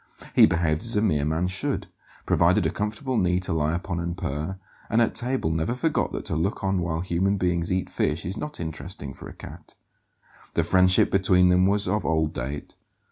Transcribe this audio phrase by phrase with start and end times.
[0.33, 1.85] He behaved as a mere man should:
[2.25, 4.57] provided a comfortable knee to lie upon and purr,
[4.89, 8.35] and at table never forgot that to look on while human beings eat fish is
[8.35, 9.75] not interesting for a cat.
[10.55, 12.75] The friendship between them was of old date.